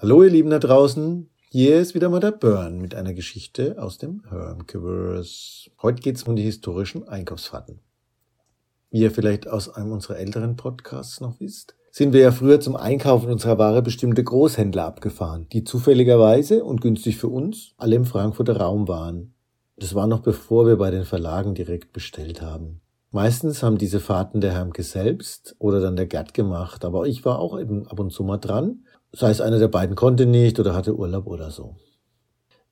[0.00, 3.98] Hallo ihr Lieben da draußen, hier ist wieder mal der Burn mit einer Geschichte aus
[3.98, 5.72] dem Hermkeverse.
[5.82, 7.80] Heute geht's um die historischen Einkaufsfahrten.
[8.92, 12.76] Wie ihr vielleicht aus einem unserer älteren Podcasts noch wisst, sind wir ja früher zum
[12.76, 18.56] Einkaufen unserer Ware bestimmte Großhändler abgefahren, die zufälligerweise und günstig für uns alle im Frankfurter
[18.56, 19.34] Raum waren.
[19.78, 22.82] Das war noch bevor wir bei den Verlagen direkt bestellt haben.
[23.10, 27.40] Meistens haben diese Fahrten der Hermke selbst oder dann der Gerd gemacht, aber ich war
[27.40, 30.74] auch eben ab und zu mal dran sei es einer der beiden konnte nicht oder
[30.74, 31.76] hatte Urlaub oder so.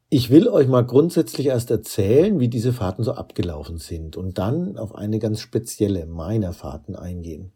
[0.09, 4.79] Ich will euch mal grundsätzlich erst erzählen, wie diese Fahrten so abgelaufen sind und dann
[4.79, 7.53] auf eine ganz spezielle meiner Fahrten eingehen.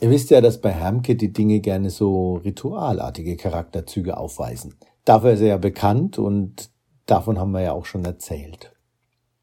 [0.00, 4.76] Ihr wisst ja, dass bei Hermke die Dinge gerne so ritualartige Charakterzüge aufweisen.
[5.04, 6.70] Dafür ist er ja bekannt und
[7.06, 8.72] davon haben wir ja auch schon erzählt.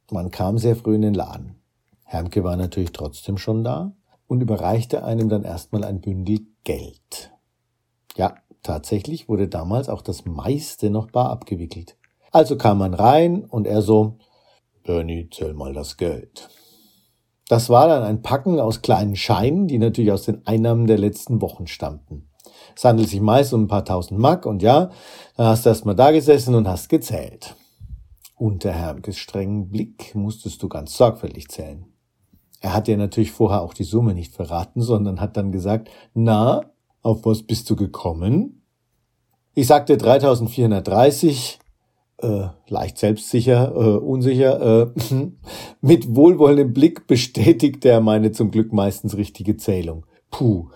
[0.09, 1.61] Man kam sehr früh in den Laden.
[2.05, 3.93] Hermke war natürlich trotzdem schon da
[4.27, 7.31] und überreichte einem dann erstmal ein Bündel Geld.
[8.15, 8.35] Ja,
[8.67, 11.95] Tatsächlich wurde damals auch das meiste noch bar abgewickelt.
[12.33, 14.17] Also kam man rein und er so,
[14.83, 16.49] Bernie, zähl mal das Geld.
[17.47, 21.41] Das war dann ein Packen aus kleinen Scheinen, die natürlich aus den Einnahmen der letzten
[21.41, 22.27] Wochen stammten.
[22.75, 24.91] Es handelt sich meist um ein paar tausend Mark und ja,
[25.37, 27.55] dann hast du erstmal da gesessen und hast gezählt.
[28.35, 31.85] Unter Hermkes strengen Blick musstest du ganz sorgfältig zählen.
[32.59, 36.65] Er hat dir natürlich vorher auch die Summe nicht verraten, sondern hat dann gesagt, na,
[37.01, 38.56] auf was bist du gekommen?
[39.57, 41.57] Ich sagte 3430,
[42.19, 44.91] äh, leicht selbstsicher, äh, unsicher, äh,
[45.81, 50.05] mit wohlwollendem Blick bestätigte er meine zum Glück meistens richtige Zählung.
[50.29, 50.69] Puh.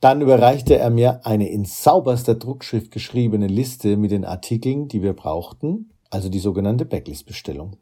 [0.00, 5.12] Dann überreichte er mir eine in sauberster Druckschrift geschriebene Liste mit den Artikeln, die wir
[5.12, 7.76] brauchten, also die sogenannte Backlist-Bestellung.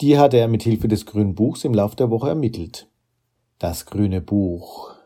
[0.00, 2.88] Die hatte er mit Hilfe des grünen Buchs im Lauf der Woche ermittelt.
[3.60, 4.96] Das grüne Buch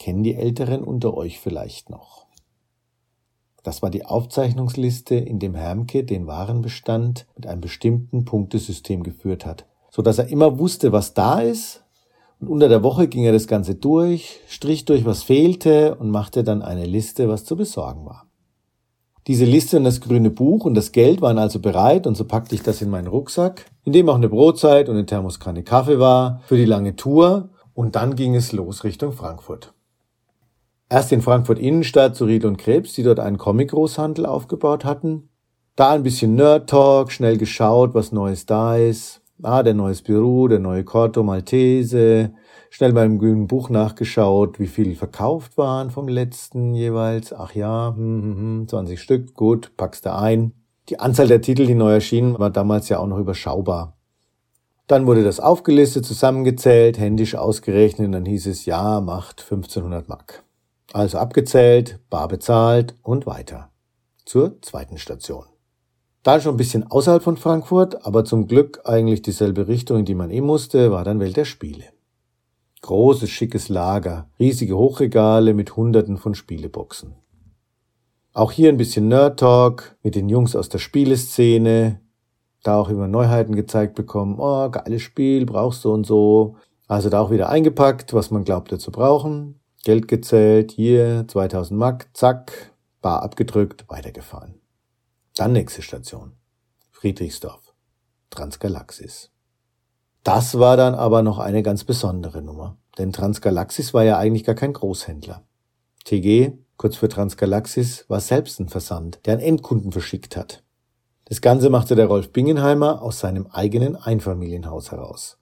[0.00, 2.23] kennen die Älteren unter euch vielleicht noch.
[3.64, 9.64] Das war die Aufzeichnungsliste, in dem Hermke den Warenbestand mit einem bestimmten Punktesystem geführt hat,
[9.90, 11.82] so dass er immer wusste, was da ist.
[12.40, 16.44] Und unter der Woche ging er das Ganze durch, strich durch, was fehlte und machte
[16.44, 18.26] dann eine Liste, was zu besorgen war.
[19.26, 22.54] Diese Liste und das grüne Buch und das Geld waren also bereit und so packte
[22.54, 26.42] ich das in meinen Rucksack, in dem auch eine Brotzeit und eine Thermoskanne Kaffee war
[26.46, 29.73] für die lange Tour und dann ging es los Richtung Frankfurt.
[30.94, 35.28] Erst in Frankfurt Innenstadt zu Riedel und Krebs, die dort einen Comic-Großhandel aufgebaut hatten.
[35.74, 39.20] Da ein bisschen Nerd-Talk, schnell geschaut, was Neues da ist.
[39.42, 42.32] Ah, der neues Büro, der neue Corto Maltese.
[42.70, 47.32] Schnell beim grünen Buch nachgeschaut, wie viel verkauft waren vom letzten jeweils.
[47.32, 50.52] Ach ja, hm, hm, 20 hm, Stück, gut, packst du ein.
[50.90, 53.96] Die Anzahl der Titel, die neu erschienen, war damals ja auch noch überschaubar.
[54.86, 60.44] Dann wurde das aufgelistet, zusammengezählt, händisch ausgerechnet und dann hieß es, ja, macht 1500 Mark.
[60.94, 63.72] Also abgezählt, bar bezahlt und weiter.
[64.24, 65.46] Zur zweiten Station.
[66.22, 70.14] Da schon ein bisschen außerhalb von Frankfurt, aber zum Glück eigentlich dieselbe Richtung, in die
[70.14, 71.86] man eh musste, war dann Welt der Spiele.
[72.82, 77.16] Großes, schickes Lager, riesige Hochregale mit hunderten von Spieleboxen.
[78.32, 82.00] Auch hier ein bisschen Nerd Talk mit den Jungs aus der Spieleszene,
[82.62, 86.54] da auch immer Neuheiten gezeigt bekommen, oh, geiles Spiel, brauchst du und so.
[86.86, 89.58] Also da auch wieder eingepackt, was man glaubte zu brauchen.
[89.84, 92.72] Geld gezählt, hier 2000 Mark, zack,
[93.02, 94.54] Bar abgedrückt, weitergefahren.
[95.36, 96.32] Dann nächste Station.
[96.90, 97.74] Friedrichsdorf.
[98.30, 99.30] Transgalaxis.
[100.22, 104.54] Das war dann aber noch eine ganz besondere Nummer, denn Transgalaxis war ja eigentlich gar
[104.54, 105.44] kein Großhändler.
[106.04, 110.62] TG, kurz für Transgalaxis, war selbst ein Versand, der an Endkunden verschickt hat.
[111.26, 115.36] Das Ganze machte der Rolf Bingenheimer aus seinem eigenen Einfamilienhaus heraus.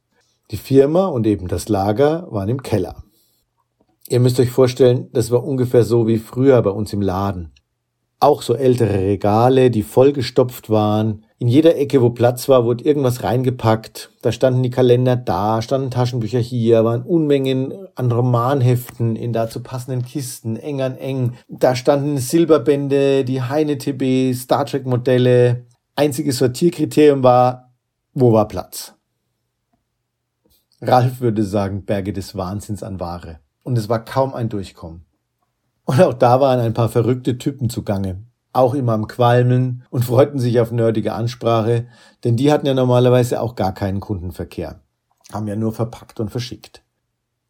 [0.51, 3.05] Die Firma und eben das Lager waren im Keller.
[4.13, 7.51] Ihr müsst euch vorstellen, das war ungefähr so wie früher bei uns im Laden.
[8.21, 11.25] Auch so ältere Regale, die vollgestopft waren.
[11.39, 14.11] In jeder Ecke, wo Platz war, wurde irgendwas reingepackt.
[14.21, 20.05] Da standen die Kalender da, standen Taschenbücher hier, waren Unmengen an Romanheften in dazu passenden
[20.05, 21.33] Kisten, eng an eng.
[21.49, 25.65] Da standen Silberbände, die Heine-TB, Star Trek-Modelle.
[25.97, 27.73] Einziges Sortierkriterium war,
[28.13, 28.93] wo war Platz?
[30.83, 35.05] Ralf würde sagen, Berge des Wahnsinns an Ware und es war kaum ein Durchkommen.
[35.85, 38.23] Und auch da waren ein paar verrückte Typen zugange,
[38.53, 41.87] auch immer am Qualmen und freuten sich auf nerdige Ansprache,
[42.25, 44.81] denn die hatten ja normalerweise auch gar keinen Kundenverkehr,
[45.33, 46.83] haben ja nur verpackt und verschickt.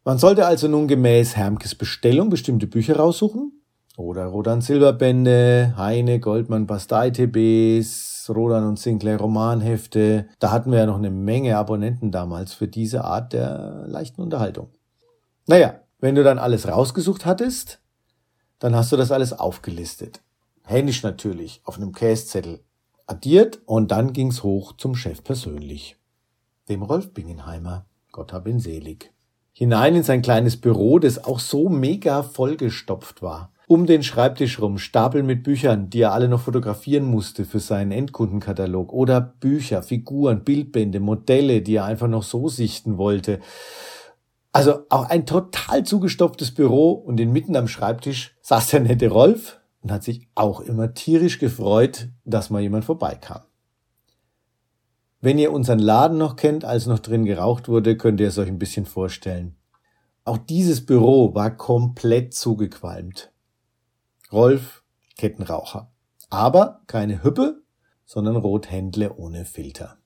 [0.03, 3.63] Man sollte also nun gemäß Hermkes Bestellung bestimmte Bücher raussuchen,
[3.97, 10.27] oder Rodan Silberbände, Heine, Goldmann, Bastei-TBs, Rodan und Sinclair Romanhefte.
[10.39, 14.69] Da hatten wir ja noch eine Menge Abonnenten damals für diese Art der leichten Unterhaltung.
[15.45, 17.79] Naja, wenn du dann alles rausgesucht hattest,
[18.59, 20.19] dann hast du das alles aufgelistet.
[20.65, 22.59] händisch natürlich, auf einem Käszettel
[23.07, 25.95] addiert und dann ging's hoch zum Chef persönlich,
[26.67, 29.13] dem Rolf Bingenheimer, Gott hab ihn selig.
[29.53, 33.53] Hinein in sein kleines Büro, das auch so mega vollgestopft war.
[33.67, 37.93] Um den Schreibtisch rum Stapel mit Büchern, die er alle noch fotografieren musste für seinen
[37.93, 43.39] Endkundenkatalog oder Bücher, Figuren, Bildbände, Modelle, die er einfach noch so sichten wollte.
[44.53, 49.91] Also auch ein total zugestopftes Büro und inmitten am Schreibtisch saß der nette Rolf und
[49.91, 53.41] hat sich auch immer tierisch gefreut, dass mal jemand vorbeikam.
[55.21, 58.47] Wenn ihr unseren Laden noch kennt, als noch drin geraucht wurde, könnt ihr es euch
[58.47, 59.55] ein bisschen vorstellen.
[60.23, 63.31] Auch dieses Büro war komplett zugequalmt.
[64.31, 64.83] Rolf,
[65.17, 65.91] Kettenraucher.
[66.29, 67.63] Aber keine Hüppe,
[68.05, 69.97] sondern Rothändle ohne Filter.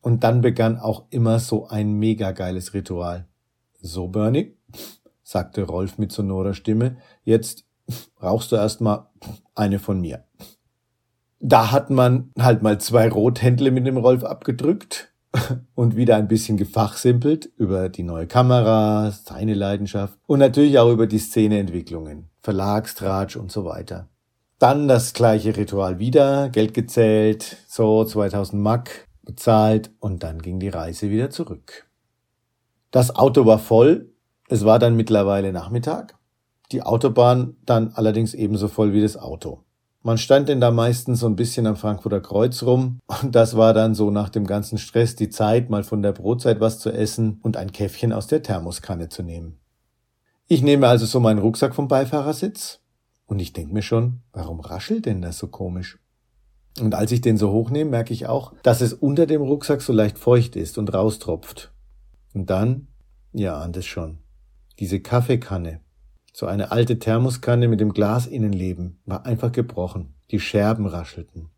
[0.00, 3.26] Und dann begann auch immer so ein mega geiles Ritual.
[3.86, 4.56] So, Bernie,
[5.22, 7.64] sagte Rolf mit sonorer Stimme, jetzt
[8.20, 9.06] rauchst du erstmal
[9.54, 10.24] eine von mir.
[11.38, 15.12] Da hat man halt mal zwei Rothändle mit dem Rolf abgedrückt
[15.76, 21.06] und wieder ein bisschen gefachsimpelt über die neue Kamera, seine Leidenschaft und natürlich auch über
[21.06, 24.08] die Szeneentwicklungen, Verlagstratsch und so weiter.
[24.58, 30.70] Dann das gleiche Ritual wieder, Geld gezählt, so 2000 Mack bezahlt und dann ging die
[30.70, 31.85] Reise wieder zurück.
[32.90, 34.12] Das Auto war voll,
[34.48, 36.16] es war dann mittlerweile Nachmittag,
[36.72, 39.64] die Autobahn dann allerdings ebenso voll wie das Auto.
[40.02, 43.74] Man stand denn da meistens so ein bisschen am Frankfurter Kreuz rum und das war
[43.74, 47.40] dann so nach dem ganzen Stress die Zeit, mal von der Brotzeit was zu essen
[47.42, 49.58] und ein Käffchen aus der Thermoskanne zu nehmen.
[50.46, 52.78] Ich nehme also so meinen Rucksack vom Beifahrersitz
[53.26, 55.98] und ich denke mir schon, warum raschelt denn das so komisch?
[56.80, 59.92] Und als ich den so hochnehme, merke ich auch, dass es unter dem Rucksack so
[59.92, 61.72] leicht feucht ist und raustropft.
[62.36, 62.88] Und dann,
[63.32, 64.18] ja, ahnt es schon,
[64.78, 65.80] diese Kaffeekanne,
[66.34, 70.12] so eine alte Thermoskanne mit dem Glasinnenleben war einfach gebrochen.
[70.30, 71.48] Die Scherben raschelten.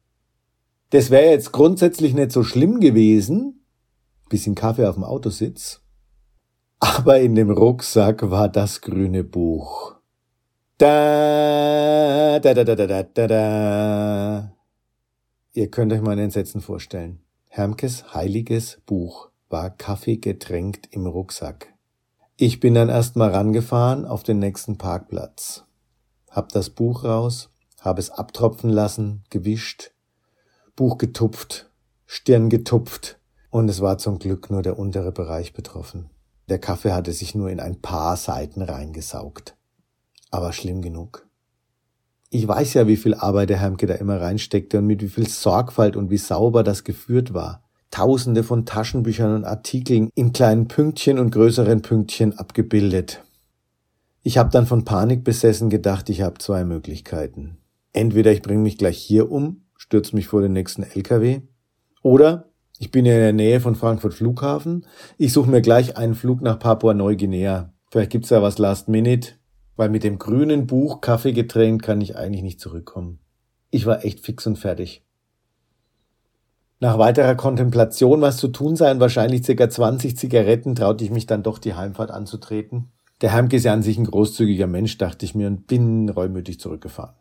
[0.91, 3.65] Das wäre jetzt grundsätzlich nicht so schlimm gewesen.
[4.29, 5.83] Bisschen Kaffee auf dem Autositz.
[6.79, 9.97] Aber in dem Rucksack war das grüne Buch.
[10.77, 14.53] Da, da, da, da, da, da, da.
[15.55, 17.19] Ihr könnt euch mein Entsetzen vorstellen.
[17.49, 21.75] Hermkes heiliges Buch war Kaffee getränkt im Rucksack.
[22.37, 25.65] Ich bin dann erstmal rangefahren auf den nächsten Parkplatz.
[26.31, 27.51] Hab das Buch raus,
[27.81, 29.93] hab es abtropfen lassen, gewischt,
[30.77, 31.71] Buch getupft,
[32.07, 33.19] Stirn getupft
[33.51, 36.11] und es war zum Glück nur der untere Bereich betroffen.
[36.49, 39.57] Der Kaffee hatte sich nur in ein paar Seiten reingesaugt.
[40.31, 41.27] Aber schlimm genug.
[42.31, 45.29] Ich weiß ja, wie viel Arbeit der Hermke da immer reinsteckte und mit wie viel
[45.29, 47.68] Sorgfalt und wie sauber das geführt war.
[47.91, 53.23] Tausende von Taschenbüchern und Artikeln in kleinen Pünktchen und größeren Pünktchen abgebildet.
[54.23, 57.59] Ich habe dann von Panik besessen gedacht, ich habe zwei Möglichkeiten.
[57.93, 61.41] Entweder ich bringe mich gleich hier um, stürze mich vor den nächsten LKW,
[62.03, 64.87] oder ich bin ja in der Nähe von Frankfurt Flughafen,
[65.17, 67.73] ich suche mir gleich einen Flug nach Papua-Neuguinea.
[67.91, 69.33] Vielleicht gibt's ja was Last Minute,
[69.77, 73.21] weil mit dem grünen Buch Kaffee getränkt kann ich eigentlich nicht zurückkommen.
[73.71, 75.05] Ich war echt fix und fertig.
[76.81, 81.27] Nach weiterer Kontemplation, was zu tun sei und wahrscheinlich circa 20 Zigaretten, traute ich mich
[81.27, 82.93] dann doch die Heimfahrt anzutreten.
[83.21, 86.61] Der Heimke ist ja an sich ein großzügiger Mensch, dachte ich mir, und bin reumütig
[86.61, 87.17] zurückgefahren.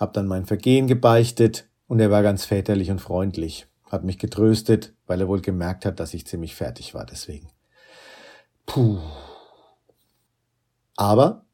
[0.00, 3.66] Hab dann mein Vergehen gebeichtet und er war ganz väterlich und freundlich.
[3.90, 7.48] Hat mich getröstet, weil er wohl gemerkt hat, dass ich ziemlich fertig war deswegen.
[8.64, 8.98] Puh.
[10.96, 11.44] Aber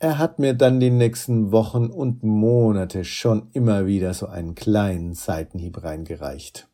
[0.00, 5.14] er hat mir dann die nächsten Wochen und Monate schon immer wieder so einen kleinen
[5.14, 6.68] Seitenhieb reingereicht.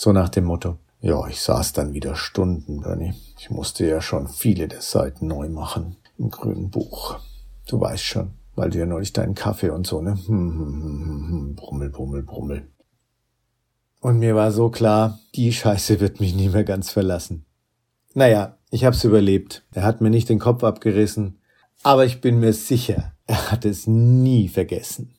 [0.00, 0.78] So nach dem Motto.
[1.00, 3.14] Ja, ich saß dann wieder Stunden, Bernie.
[3.36, 7.18] Ich musste ja schon viele der Seiten neu machen im grünen Buch.
[7.66, 10.12] Du weißt schon, weil du ja neulich deinen Kaffee und so, ne?
[10.12, 12.68] Hm, hm, hm, hm, hm, brummel, brummel, brummel.
[14.00, 17.44] Und mir war so klar, die Scheiße wird mich nie mehr ganz verlassen.
[18.14, 19.66] Naja, ich hab's überlebt.
[19.72, 21.40] Er hat mir nicht den Kopf abgerissen,
[21.82, 25.17] aber ich bin mir sicher, er hat es nie vergessen.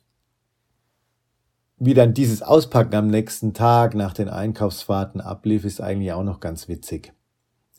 [1.82, 6.42] Wie dann dieses Auspacken am nächsten Tag nach den Einkaufsfahrten ablief, ist eigentlich auch noch
[6.42, 7.14] ganz witzig.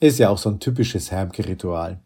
[0.00, 2.00] Ist ja auch so ein typisches Hermke-Ritual.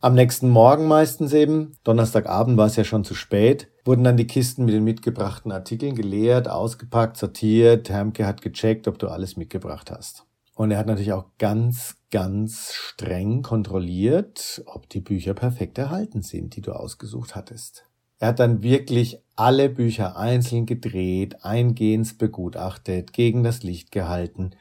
[0.00, 4.26] Am nächsten Morgen meistens eben, Donnerstagabend war es ja schon zu spät, wurden dann die
[4.26, 7.90] Kisten mit den mitgebrachten Artikeln geleert, ausgepackt, sortiert.
[7.90, 10.24] Hermke hat gecheckt, ob du alles mitgebracht hast.
[10.54, 16.56] Und er hat natürlich auch ganz, ganz streng kontrolliert, ob die Bücher perfekt erhalten sind,
[16.56, 17.84] die du ausgesucht hattest.
[18.22, 24.52] Er hat dann wirklich alle Bücher einzeln gedreht, eingehend begutachtet, gegen das Licht gehalten.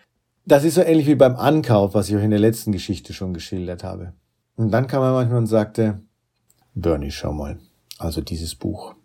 [0.48, 3.36] Das ist so ähnlich wie beim Ankauf, was ich euch in der letzten Geschichte schon
[3.36, 4.14] geschildert habe.
[4.56, 6.02] Und dann kam er manchmal und sagte,
[6.74, 7.60] Bernie, schau mal,
[8.00, 8.96] also dieses Buch.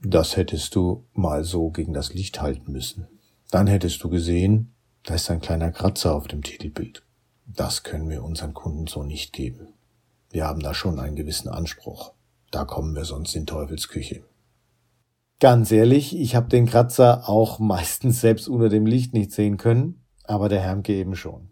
[0.00, 3.08] Das hättest du mal so gegen das Licht halten müssen.
[3.50, 4.72] Dann hättest du gesehen,
[5.02, 7.02] da ist ein kleiner Kratzer auf dem Titelbild.
[7.44, 9.74] Das können wir unseren Kunden so nicht geben.
[10.30, 12.12] Wir haben da schon einen gewissen Anspruch.
[12.50, 14.22] Da kommen wir sonst in Teufelsküche.
[15.40, 20.04] Ganz ehrlich, ich habe den Kratzer auch meistens selbst unter dem Licht nicht sehen können,
[20.24, 21.50] aber der Hermke eben schon.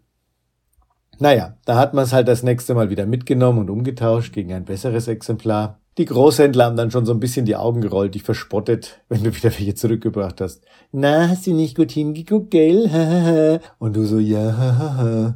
[1.19, 4.65] Naja, da hat man es halt das nächste Mal wieder mitgenommen und umgetauscht gegen ein
[4.65, 5.79] besseres Exemplar.
[5.97, 9.35] Die Großhändler haben dann schon so ein bisschen die Augen gerollt, dich verspottet, wenn du
[9.35, 10.63] wieder welche zurückgebracht hast.
[10.91, 13.59] Na, hast du nicht gut hingeguckt, gell?
[13.79, 15.35] Und du so, ja.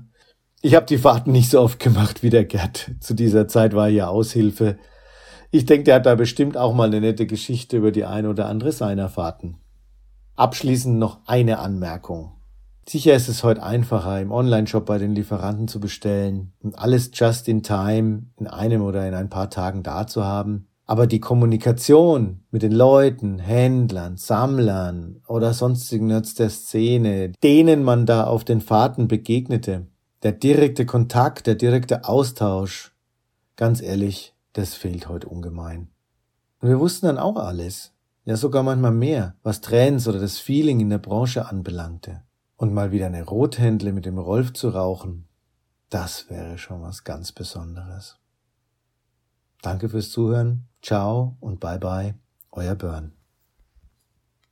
[0.61, 2.91] Ich habe die Fahrten nicht so oft gemacht wie der Gerd.
[2.99, 4.77] Zu dieser Zeit war ja Aushilfe.
[5.53, 8.47] Ich denke, der hat da bestimmt auch mal eine nette Geschichte über die eine oder
[8.47, 9.57] andere seiner Fahrten.
[10.37, 12.31] Abschließend noch eine Anmerkung.
[12.87, 17.49] Sicher ist es heute einfacher, im Onlineshop bei den Lieferanten zu bestellen und alles just
[17.49, 20.67] in time in einem oder in ein paar Tagen da zu haben.
[20.85, 28.05] Aber die Kommunikation mit den Leuten, Händlern, Sammlern oder sonstigen Nerds der Szene, denen man
[28.05, 29.87] da auf den Fahrten begegnete,
[30.23, 32.93] der direkte Kontakt, der direkte Austausch,
[33.57, 35.89] ganz ehrlich, das fehlt heute ungemein.
[36.59, 37.93] Und wir wussten dann auch alles,
[38.25, 42.23] ja sogar manchmal mehr, was Trends oder das Feeling in der Branche anbelangte.
[42.55, 45.27] Und mal wieder eine Rothändle mit dem Rolf zu rauchen,
[45.89, 48.17] das wäre schon was ganz Besonderes.
[49.61, 52.15] Danke fürs Zuhören, ciao und bye bye,
[52.51, 53.20] euer Börn.